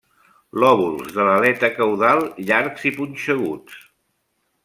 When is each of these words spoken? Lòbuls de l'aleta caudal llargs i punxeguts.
Lòbuls 0.61 1.11
de 1.17 1.25
l'aleta 1.27 1.69
caudal 1.75 2.23
llargs 2.49 2.87
i 2.93 2.95
punxeguts. 2.97 3.77